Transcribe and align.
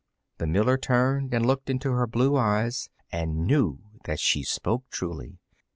The 0.39 0.47
miller 0.47 0.79
turned 0.79 1.31
and 1.31 1.45
looked 1.45 1.69
into 1.69 1.91
her 1.91 2.07
blue 2.07 2.35
eyes, 2.35 2.89
and 3.11 3.45
knew 3.45 3.81
that 4.05 4.19
she 4.19 4.41
spoke 4.41 4.89
truly. 4.89 5.37